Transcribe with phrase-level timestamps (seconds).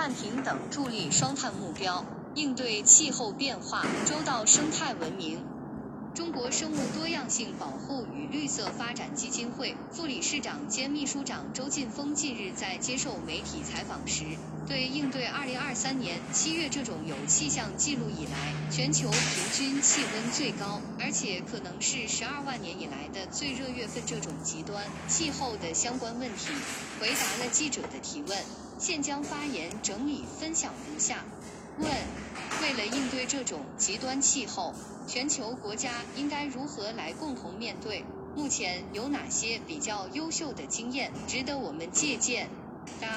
[0.00, 2.04] 碳平等助力双碳目标，
[2.34, 5.57] 应对气候变化，周到生态文明。
[6.18, 14.24] 中国生物多样性保护与绿色发展基金会副理事长兼秘书长周劲峰近日在接受媒体采访时，
[14.66, 19.20] 对应对2023年七月这种有气象记录以来全球平
[19.54, 26.48] 均气温最高，而且可能是十二万年以来的最热月份这种极端气候的相关问题，
[27.00, 28.36] 回答了记者的提问。
[28.80, 31.24] 现将发言整理分享如下：
[31.78, 31.88] 问，
[32.62, 34.74] 为了应对这种极端气候。
[35.06, 38.04] 全球国家应该如何来共同面对？
[38.36, 42.48] 目前有哪些比较优秀的经验值得我们借鉴？
[43.00, 43.08] 答：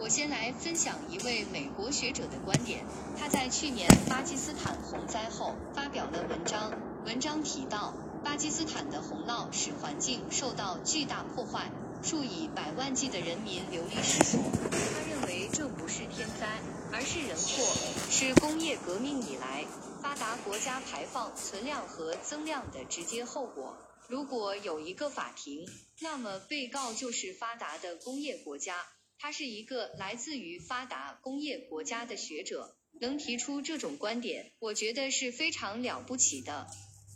[0.00, 2.84] 我先来分享一位美国学者的观点。
[3.16, 6.72] 他在去年巴基斯坦洪灾后发表了文章，
[7.06, 11.70] 文章提到，巴基斯坦的洪涝使环境受到巨大破坏，
[12.04, 14.38] 数以百万计的人民流离失所。
[14.70, 16.60] 他认为这不是天灾，
[16.92, 17.64] 而是人祸，
[18.10, 19.64] 是工业革命以来。
[20.02, 23.78] 发达国家排放存量和增量的直接后果。
[24.06, 25.66] 如果有一个法庭，
[26.02, 28.76] 那么被告就是发达的工业国家。
[29.18, 36.66] 他是一个来自于发达工业国家的学者，能提出这种观点，我觉得是非常了不起的。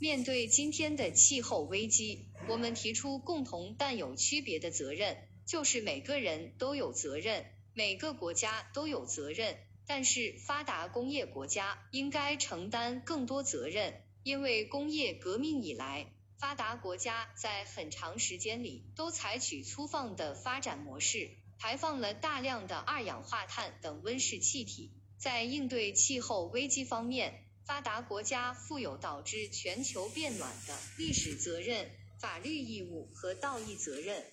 [0.00, 9.58] 面对今天的气候危机，我们提出共同但有区别的责任，就是每个人都有责任，每个国家都有责任。
[9.86, 24.92] 但是发达工业国家应该承担更多责任，因为工业革命以来，发达国家在很长时间里都采取粗放的发展模式，排放了大量的二氧化碳等温室气体。
[25.18, 31.90] 在应对气候危机方面，发达国家负有导致全球变暖的历史责任、
[32.20, 34.24] 法律义务和道义责任。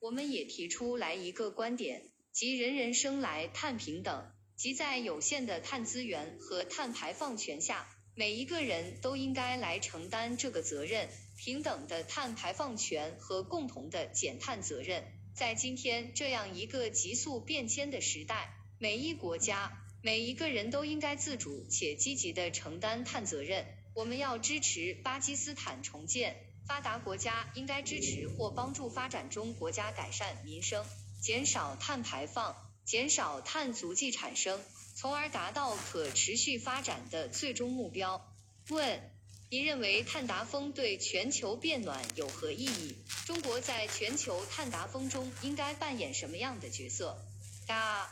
[0.00, 4.30] 我们也提出来一个观点，即人人生来碳平等。
[4.56, 15.04] 即在有限的碳资源和碳排放权下，每一个人都应该来承担这个责任，平等的碳排放权和共同的减碳责任。
[15.34, 23.66] 在今天这样一个急速变迁的时代，每一国家、每一个人都应该自主且积极地承担碳责任。
[23.96, 30.84] 我们要支持巴基斯坦重建，发达国家应该支持或帮助发展中国家改善民生，
[31.20, 32.56] 减少碳排放。
[32.84, 34.60] 减少碳足迹产生，
[34.94, 38.30] 从而达到可持续发展的最终目标。
[38.68, 39.10] 问：
[39.48, 42.94] 您认为碳达峰对全球变暖有何意义？
[43.24, 47.16] 中国在全球碳达峰中应该扮演什么样的角色？
[47.66, 48.06] 答：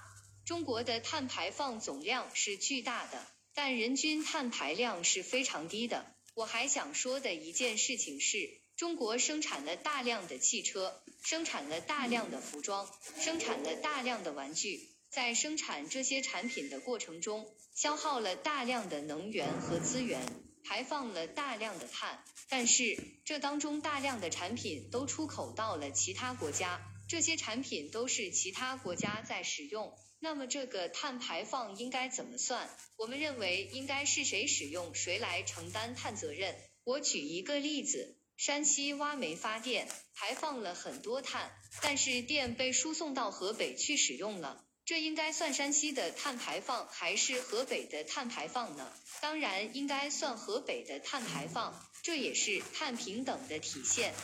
[0.47, 6.07] 中国的碳排放总量是巨大的，但人均碳排量是非常低的。
[6.35, 8.63] 我还想说的一件事情是。
[8.75, 12.89] 中国生产了大量的汽车，生产了大量的服装，
[13.21, 14.89] 生产了大量的玩具。
[15.11, 20.21] 在生产这些产品的过程中，消耗了大量的能源和资源，
[20.65, 22.25] 排放了大量的碳。
[22.49, 26.81] 但是，这当中大量的产品都出口到了其他国家，
[27.13, 29.93] 这些产品都是其他国家在使用。
[30.19, 32.71] 那么，这个碳排放应该怎么算？
[32.97, 36.57] 我们认为应该是谁使用，谁来承担碳责任。
[36.85, 38.17] 我举一个例子。
[38.39, 41.53] 山西挖煤发电排放了很多碳，
[41.83, 48.91] 但是电被输送到河北去使用了，这应该算山西的碳排放还是河北的碳排放呢？
[49.21, 54.15] 当然应该算河北的碳排放，这也是碳平等的体现。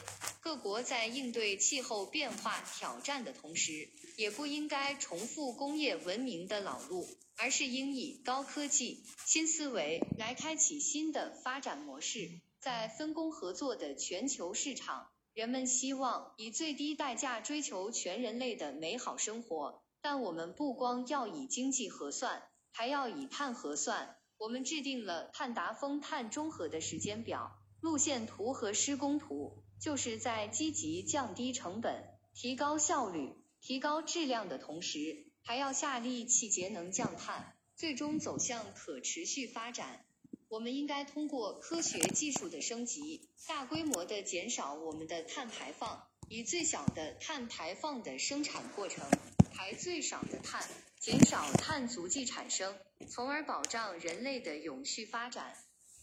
[0.41, 12.31] 各国在应对气候变化挑战的同时，也不应该重复工业文明的老路，而是应以高科技、新思维来开启新的发展模式。
[12.61, 19.83] 在分工合作的全球市场，人们希望以最低代价追求全人类的美好生活。
[20.01, 24.17] 但我们不光要以经济核算，还要以碳核算。
[24.39, 40.05] 我们制定了碳达峰、碳中和的时间表、路线图和施工图，就是在积极降低成本、提高效率、提高质量的同时，还要下力气节能降碳，最终走向可持续发展。
[40.49, 49.05] 我们应该通过科学技术的升级，大规模的减少我们的碳排放，以最小的碳排放的生产过程
[49.53, 50.67] 排最少的碳，
[50.99, 52.77] 减少碳足迹产生，
[53.09, 55.55] 从而保障人类的永续发展。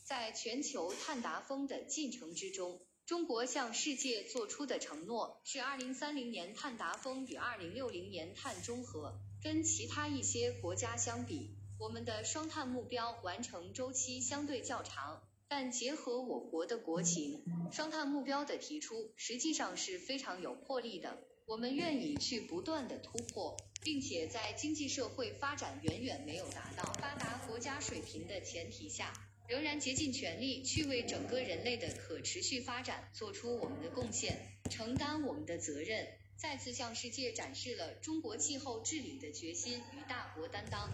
[0.05, 9.19] 在全球碳达峰的进程之中，中国向世界做出的承诺是二零三零年碳达峰与二零六零年碳中和。
[9.41, 11.55] 跟其他一些国家相比。
[11.79, 21.17] 我们的双碳目标完成周期相对较长，但结合我国的国情，双碳目标的提出实际上是非常有魄力的。
[21.47, 29.13] 我们愿意去不断的突破，并且在经济社会发展远远没有达到发达国家水平的前提下，
[29.47, 34.38] 仍然竭尽全力去为整个人类的可持续发展做出我们的贡献，
[34.69, 40.89] 承担我们的责任，再次向世界展示了中国气候治理的决心与大国担当。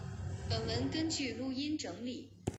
[0.50, 2.28] 本文根据录音整理。